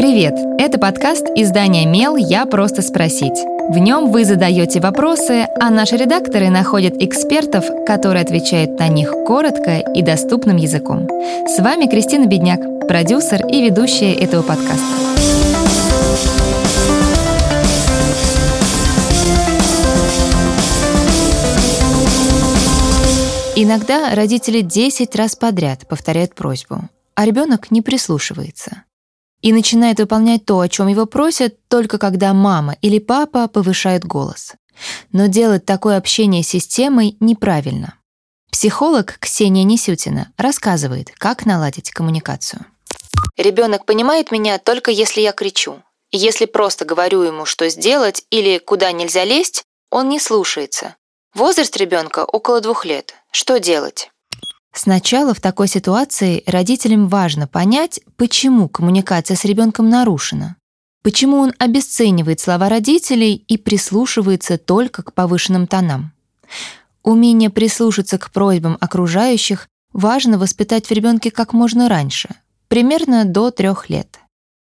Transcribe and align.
Привет! 0.00 0.32
Это 0.58 0.78
подкаст 0.78 1.26
издания 1.36 1.84
«Мел. 1.84 2.16
Я 2.16 2.46
просто 2.46 2.80
спросить». 2.80 3.38
В 3.68 3.76
нем 3.76 4.10
вы 4.10 4.24
задаете 4.24 4.80
вопросы, 4.80 5.46
а 5.60 5.68
наши 5.68 5.98
редакторы 5.98 6.48
находят 6.48 6.94
экспертов, 7.02 7.66
которые 7.84 8.22
отвечают 8.22 8.78
на 8.78 8.88
них 8.88 9.12
коротко 9.26 9.76
и 9.76 10.00
доступным 10.00 10.56
языком. 10.56 11.06
С 11.46 11.58
вами 11.58 11.84
Кристина 11.84 12.24
Бедняк, 12.24 12.88
продюсер 12.88 13.46
и 13.46 13.60
ведущая 13.60 14.14
этого 14.14 14.40
подкаста. 14.40 14.80
Иногда 23.54 24.14
родители 24.14 24.62
10 24.62 25.14
раз 25.14 25.36
подряд 25.36 25.86
повторяют 25.86 26.34
просьбу, 26.34 26.88
а 27.14 27.26
ребенок 27.26 27.70
не 27.70 27.82
прислушивается 27.82 28.84
и 29.42 29.52
начинает 29.52 29.98
выполнять 29.98 30.44
то, 30.44 30.60
о 30.60 30.68
чем 30.68 30.88
его 30.88 31.06
просят, 31.06 31.56
только 31.68 31.98
когда 31.98 32.34
мама 32.34 32.76
или 32.82 32.98
папа 32.98 33.48
повышают 33.48 34.04
голос. 34.04 34.54
Но 35.12 35.26
делать 35.26 35.64
такое 35.64 35.96
общение 35.96 36.42
с 36.42 36.48
системой 36.48 37.16
неправильно. 37.20 37.94
Психолог 38.50 39.18
Ксения 39.20 39.64
Несютина 39.64 40.32
рассказывает, 40.36 41.12
как 41.16 41.46
наладить 41.46 41.90
коммуникацию. 41.90 42.66
Ребенок 43.36 43.86
понимает 43.86 44.30
меня 44.30 44.58
только 44.58 44.90
если 44.90 45.20
я 45.20 45.32
кричу. 45.32 45.82
Если 46.10 46.46
просто 46.46 46.84
говорю 46.84 47.22
ему, 47.22 47.44
что 47.44 47.68
сделать 47.68 48.24
или 48.30 48.58
куда 48.58 48.90
нельзя 48.92 49.24
лезть, 49.24 49.62
он 49.90 50.08
не 50.08 50.18
слушается. 50.18 50.96
Возраст 51.34 51.76
ребенка 51.76 52.24
около 52.24 52.60
двух 52.60 52.84
лет. 52.84 53.14
Что 53.30 53.60
делать? 53.60 54.10
Сначала 54.72 55.34
в 55.34 55.40
такой 55.40 55.68
ситуации 55.68 56.42
родителям 56.46 57.08
важно 57.08 57.46
понять, 57.46 58.00
почему 58.16 58.68
коммуникация 58.68 59.36
с 59.36 59.44
ребенком 59.44 59.88
нарушена, 59.88 60.56
почему 61.02 61.38
он 61.38 61.52
обесценивает 61.58 62.40
слова 62.40 62.68
родителей 62.68 63.34
и 63.34 63.56
прислушивается 63.56 64.58
только 64.58 65.02
к 65.02 65.12
повышенным 65.12 65.66
тонам. 65.66 66.12
Умение 67.02 67.50
прислушаться 67.50 68.18
к 68.18 68.30
просьбам 68.30 68.76
окружающих 68.80 69.66
важно 69.92 70.38
воспитать 70.38 70.86
в 70.86 70.92
ребенке 70.92 71.30
как 71.30 71.52
можно 71.52 71.88
раньше, 71.88 72.28
примерно 72.68 73.24
до 73.24 73.50
трех 73.50 73.90
лет. 73.90 74.20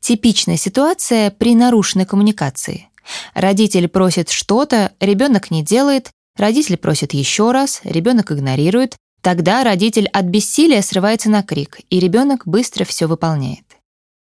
Типичная 0.00 0.56
ситуация 0.56 1.30
при 1.30 1.54
нарушенной 1.54 2.04
коммуникации. 2.04 2.88
Родитель 3.34 3.88
просит 3.88 4.30
что-то, 4.30 4.92
ребенок 4.98 5.50
не 5.50 5.62
делает, 5.62 6.10
родитель 6.36 6.76
просит 6.76 7.14
еще 7.14 7.52
раз, 7.52 7.80
ребенок 7.84 8.32
игнорирует, 8.32 8.96
Тогда 9.24 9.64
родитель 9.64 10.06
от 10.08 10.26
бессилия 10.26 10.82
срывается 10.82 11.30
на 11.30 11.42
крик, 11.42 11.80
и 11.88 11.98
ребенок 11.98 12.46
быстро 12.46 12.84
все 12.84 13.06
выполняет. 13.06 13.64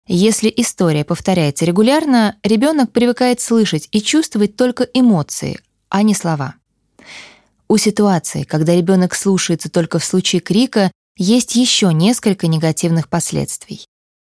Если 0.08 0.52
история 0.56 1.04
повторяется 1.04 1.66
регулярно, 1.66 2.38
ребенок 2.44 2.94
привыкает 2.94 3.42
слышать 3.42 3.90
и 3.92 4.02
чувствовать 4.02 4.56
только 4.56 4.86
эмоции, 4.94 5.60
а 5.90 6.02
не 6.02 6.16
слова. 6.16 6.56
У 7.68 7.76
ситуации, 7.76 8.44
когда 8.44 8.74
ребенок 8.74 9.16
слушается 9.16 9.70
только 9.70 10.00
в 10.00 10.06
случае 10.06 10.40
крика, 10.40 10.90
есть 11.18 11.58
еще 11.58 11.94
несколько 11.94 12.48
негативных 12.48 13.10
последствий. 13.10 13.86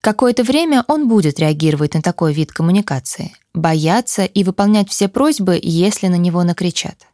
Какое-то 0.02 0.44
время 0.44 0.84
он 0.90 1.08
будет 1.08 1.40
реагировать 1.40 1.94
на 1.94 2.02
такой 2.02 2.34
вид 2.34 2.52
коммуникации, 2.52 3.32
бояться 3.54 4.26
и 4.26 4.44
выполнять 4.44 4.90
все 4.90 5.08
просьбы, 5.08 5.58
если 5.64 6.08
на 6.08 6.18
него 6.18 6.44
накричат. 6.44 7.08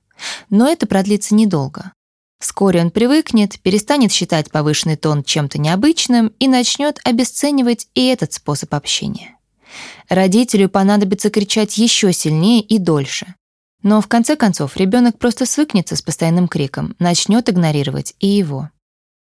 Но 0.50 0.68
это 0.68 0.88
продлится 0.88 1.36
недолго. 1.36 1.92
Вскоре 2.40 2.82
он 2.82 2.92
привыкнет, 2.92 3.60
перестанет 3.62 4.12
считать 4.12 4.52
повышенный 4.52 4.98
тон 4.98 5.24
чем-то 5.24 5.58
необычным 5.58 6.34
и 6.40 6.48
начнет 6.48 7.00
обесценивать 7.04 7.88
и 7.96 8.08
этот 8.08 8.34
способ 8.34 8.74
общения. 8.74 9.38
Родителю 10.10 10.70
понадобится 10.70 11.30
кричать 11.30 11.78
еще 11.78 12.14
сильнее 12.14 12.62
и 12.62 12.78
дольше. 12.78 13.36
Но 13.82 14.02
в 14.02 14.08
конце 14.08 14.36
концов 14.36 14.78
ребенок 14.78 15.18
просто 15.18 15.46
свыкнется 15.46 15.96
с 15.96 16.02
постоянным 16.02 16.48
криком, 16.48 16.96
начнет 17.00 17.50
игнорировать 17.50 18.16
и 18.20 18.28
его. 18.28 18.70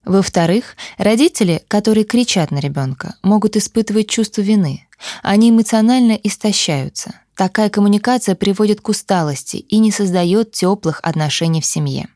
Во-вторых, 0.04 0.76
родители, 0.96 1.62
которые 1.68 2.04
кричат 2.04 2.50
на 2.50 2.58
ребенка, 2.58 3.16
могут 3.22 3.56
испытывать 3.56 4.08
чувство 4.08 4.40
вины. 4.40 4.86
Они 5.22 5.50
эмоционально 5.50 6.12
истощаются. 6.12 7.20
Такая 7.34 7.70
коммуникация 7.70 8.34
приводит 8.34 8.80
к 8.80 8.88
усталости 8.88 9.56
и 9.56 9.78
не 9.78 9.90
создает 9.90 10.52
теплых 10.52 11.00
отношений 11.02 11.60
в 11.60 11.66
семье. 11.66 12.08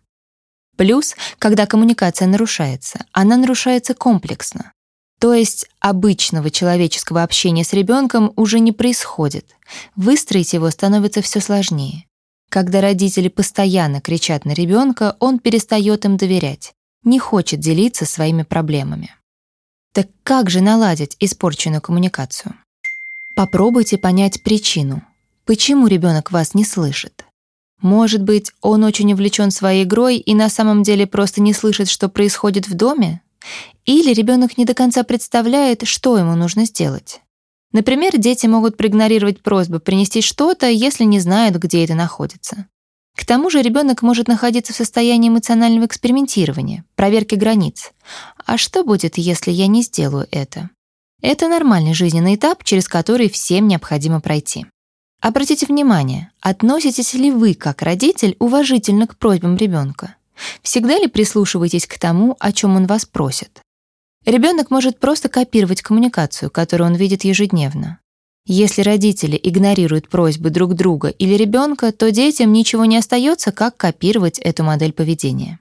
Плюс, 0.77 1.15
когда 1.39 1.67
коммуникация 1.67 2.27
нарушается, 2.27 3.07
она 3.13 3.37
нарушается 3.37 3.95
комплексно. 3.95 4.73
То 5.21 5.33
есть 5.33 5.67
обычного 5.81 6.51
человеческого 6.51 7.23
общения 7.23 7.65
с 7.65 7.73
ребенком 7.73 8.33
уже 8.37 8.61
не 8.61 8.73
происходит. 8.73 9.55
Выстроить 9.97 10.53
его 10.53 10.69
становится 10.71 11.23
все 11.23 11.41
сложнее. 11.41 12.05
Когда 12.51 12.81
родители 12.81 13.29
постоянно 13.29 14.01
кричат 14.01 14.45
на 14.45 14.53
ребенка, 14.53 15.17
он 15.21 15.39
перестает 15.39 16.05
им 16.05 16.17
доверять, 16.17 16.73
не 17.03 17.19
хочет 17.19 17.61
делиться 17.61 18.05
своими 18.05 18.43
проблемами. 18.43 19.15
Так 19.93 20.09
как 20.25 20.51
же 20.51 20.61
наладить 20.61 21.17
испорченную 21.21 21.81
коммуникацию? 21.81 22.55
Попробуйте 23.37 23.97
понять 23.97 24.43
причину. 24.43 25.03
Почему 25.45 25.87
ребенок 25.87 26.33
вас 26.33 26.55
не 26.55 26.65
слышит? 26.65 27.24
Может 27.85 28.23
быть, 28.23 28.51
он 28.63 28.83
очень 28.83 29.13
увлечен 29.13 29.51
своей 29.51 29.85
игрой 29.85 30.17
и 30.17 30.35
на 30.35 30.49
самом 30.49 30.83
деле 30.83 31.07
просто 31.07 31.43
не 31.43 31.53
слышит, 31.53 31.91
что 31.91 32.09
происходит 32.09 32.67
в 32.67 32.73
доме? 32.73 33.21
Или 33.85 34.15
ребенок 34.15 34.57
не 34.57 34.65
до 34.65 34.73
конца 34.73 35.03
представляет, 35.03 35.87
что 35.87 36.17
ему 36.17 36.35
нужно 36.35 36.65
сделать? 36.65 37.21
Например, 37.73 38.17
дети 38.17 38.47
могут 38.47 38.79
проигнорировать 38.79 39.43
просьбу 39.43 39.81
принести 39.81 40.23
что-то, 40.23 40.67
если 40.67 41.05
не 41.05 41.21
знают, 41.21 41.57
где 41.57 41.85
это 41.85 41.93
находится. 41.95 42.69
К 43.15 43.27
тому 43.27 43.51
же 43.51 43.61
ребенок 43.61 44.01
может 44.01 44.29
находиться 44.29 44.73
в 44.73 44.77
состоянии 44.77 45.29
эмоционального 45.29 45.85
экспериментирования, 45.85 46.87
проверки 46.95 47.35
границ. 47.35 47.93
А 48.47 48.57
что 48.57 48.83
будет, 48.83 49.19
если 49.19 49.51
я 49.51 49.67
не 49.67 49.83
сделаю 49.83 50.27
это? 50.31 50.71
Это 51.21 51.49
нормальный 51.49 51.93
жизненный 51.93 52.37
этап, 52.37 52.65
через 52.65 52.89
который 52.89 53.29
всем 53.29 53.69
необходимо 53.69 54.23
пройти. 54.23 54.65
Обратите 55.25 55.65
внимание, 55.65 56.31
относитесь 56.43 57.15
ли 57.15 57.31
вы, 57.31 57.55
как 57.55 57.81
родитель, 57.81 58.37
уважительно 58.41 59.07
к 59.07 59.17
просьбам 59.17 59.57
ребенка? 59.57 60.17
Всегда 60.61 60.99
ли 60.99 61.07
прислушиваетесь 61.07 61.87
к 61.87 61.99
тому, 61.99 62.37
о 62.41 62.53
чем 62.53 62.77
он 62.77 62.87
вас 62.87 63.07
просит? 63.07 63.63
Ребенок 64.27 64.71
может 64.71 65.01
просто 65.01 65.31
копировать 65.31 65.81
коммуникацию, 65.81 66.51
которую 66.51 66.91
он 66.91 66.97
видит 66.97 67.25
ежедневно. 67.25 68.01
Если 68.45 68.83
родители 68.83 69.41
игнорируют 69.43 70.11
просьбы 70.11 70.51
друг 70.51 70.75
друга 70.75 71.09
или 71.09 71.33
ребенка, 71.37 71.91
то 71.91 72.11
детям 72.11 72.53
ничего 72.53 72.85
не 72.85 72.99
остается, 72.99 73.51
как 73.51 73.79
копировать 73.79 74.39
эту 74.39 74.63
модель 74.63 74.93
поведения. 74.93 75.59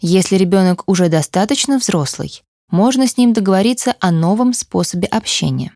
Если 0.00 0.36
ребенок 0.36 0.84
уже 0.88 1.08
достаточно 1.08 1.78
взрослый, 1.78 2.40
можно 2.70 3.08
с 3.08 3.16
ним 3.16 3.32
договориться 3.32 3.96
о 3.98 4.12
новом 4.12 4.52
способе 4.52 5.08
общения. 5.08 5.72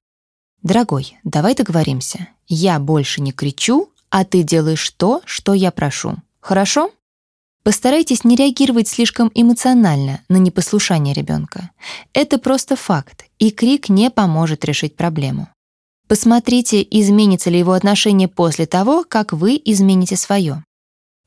«Дорогой, 0.63 1.17
давай 1.25 1.55
договоримся. 1.55 2.29
Я 2.47 2.79
больше 2.79 3.21
не 3.21 3.33
кричу, 3.33 3.91
а 4.11 4.25
ты 4.25 4.43
делаешь 4.43 4.91
то, 4.91 5.23
что 5.25 5.55
я 5.55 5.71
прошу. 5.71 6.17
Хорошо?» 6.41 6.91
Постарайтесь 7.63 8.25
не 8.25 8.37
реагировать 8.37 8.89
слишком 8.89 9.31
эмоционально 9.35 10.23
на 10.29 10.39
непослушание 10.39 11.13
ребенка. 11.13 11.71
Это 12.15 12.39
просто 12.39 12.75
факт, 12.75 13.27
и 13.39 13.51
крик 13.51 13.91
не 13.91 14.11
поможет 14.11 14.65
решить 14.65 14.97
проблему. 14.97 15.49
Посмотрите, 16.09 16.83
изменится 16.91 17.51
ли 17.51 17.59
его 17.59 17.73
отношение 17.73 18.29
после 18.29 18.67
того, 18.67 19.05
как 19.05 19.33
вы 19.33 19.61
измените 19.65 20.17
свое. 20.17 20.65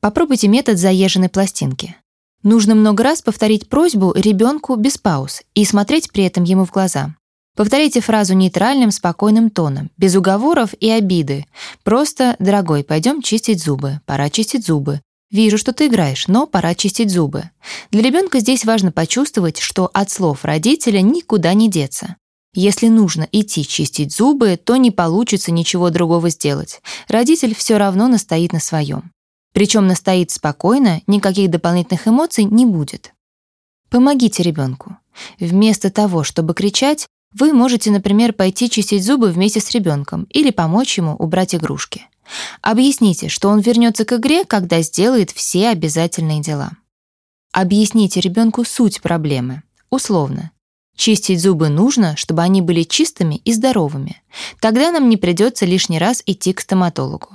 Попробуйте 0.00 0.48
метод 0.48 0.78
заезженной 0.78 1.28
пластинки. 1.28 1.96
Нужно 2.42 2.74
много 2.74 3.02
раз 3.02 3.22
повторить 3.22 3.68
просьбу 3.68 4.12
ребенку 4.14 4.74
без 4.74 4.98
пауз 4.98 5.42
и 5.54 5.64
смотреть 5.64 6.10
при 6.10 6.24
этом 6.24 6.44
ему 6.44 6.66
в 6.66 6.72
глаза. 6.72 7.14
Повторите 7.56 8.00
фразу 8.00 8.34
нейтральным, 8.34 8.90
спокойным 8.90 9.48
тоном, 9.48 9.90
без 9.96 10.16
уговоров 10.16 10.74
и 10.80 10.90
обиды. 10.90 11.46
Просто 11.84 12.34
«Дорогой, 12.40 12.82
пойдем 12.82 13.22
чистить 13.22 13.62
зубы. 13.62 14.00
Пора 14.06 14.28
чистить 14.28 14.66
зубы. 14.66 15.00
Вижу, 15.30 15.56
что 15.56 15.72
ты 15.72 15.86
играешь, 15.86 16.26
но 16.26 16.46
пора 16.46 16.74
чистить 16.74 17.10
зубы». 17.10 17.50
Для 17.92 18.02
ребенка 18.02 18.40
здесь 18.40 18.64
важно 18.64 18.90
почувствовать, 18.90 19.58
что 19.58 19.88
от 19.94 20.10
слов 20.10 20.44
родителя 20.44 21.00
никуда 21.00 21.54
не 21.54 21.70
деться. 21.70 22.16
Если 22.54 22.88
нужно 22.88 23.28
идти 23.30 23.64
чистить 23.64 24.12
зубы, 24.12 24.56
то 24.56 24.76
не 24.76 24.90
получится 24.90 25.52
ничего 25.52 25.90
другого 25.90 26.30
сделать. 26.30 26.80
Родитель 27.06 27.54
все 27.54 27.76
равно 27.78 28.08
настоит 28.08 28.52
на 28.52 28.60
своем. 28.60 29.12
Причем 29.52 29.86
настоит 29.86 30.32
спокойно, 30.32 31.02
никаких 31.06 31.50
дополнительных 31.50 32.08
эмоций 32.08 32.44
не 32.44 32.66
будет. 32.66 33.14
Помогите 33.90 34.42
ребенку. 34.42 34.96
Вместо 35.38 35.90
того, 35.90 36.24
чтобы 36.24 36.54
кричать, 36.54 37.06
вы 37.38 37.52
можете, 37.52 37.90
например, 37.90 38.32
пойти 38.32 38.70
чистить 38.70 39.04
зубы 39.04 39.30
вместе 39.30 39.60
с 39.60 39.70
ребенком 39.70 40.26
или 40.30 40.50
помочь 40.50 40.96
ему 40.98 41.14
убрать 41.16 41.54
игрушки. 41.54 42.06
Объясните, 42.62 43.28
что 43.28 43.48
он 43.48 43.60
вернется 43.60 44.04
к 44.04 44.12
игре, 44.14 44.44
когда 44.44 44.80
сделает 44.82 45.30
все 45.30 45.68
обязательные 45.68 46.40
дела. 46.40 46.72
Объясните 47.52 48.20
ребенку 48.20 48.64
суть 48.64 49.02
проблемы. 49.02 49.62
Условно. 49.90 50.50
Чистить 50.96 51.40
зубы 51.40 51.68
нужно, 51.68 52.16
чтобы 52.16 52.42
они 52.42 52.62
были 52.62 52.84
чистыми 52.84 53.36
и 53.44 53.52
здоровыми. 53.52 54.22
Тогда 54.60 54.92
нам 54.92 55.08
не 55.08 55.16
придется 55.16 55.66
лишний 55.66 55.98
раз 55.98 56.22
идти 56.24 56.52
к 56.52 56.60
стоматологу. 56.60 57.30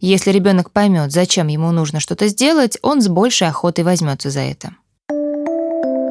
Если 0.00 0.30
ребенок 0.32 0.70
поймет, 0.70 1.12
зачем 1.12 1.48
ему 1.48 1.70
нужно 1.70 2.00
что-то 2.00 2.28
сделать, 2.28 2.78
он 2.82 3.02
с 3.02 3.08
большей 3.08 3.48
охотой 3.48 3.84
возьмется 3.84 4.30
за 4.30 4.40
это. 4.40 4.74